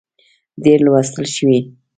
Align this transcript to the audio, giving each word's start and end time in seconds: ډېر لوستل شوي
ډېر 0.63 0.79
لوستل 0.85 1.25
شوي 1.35 1.59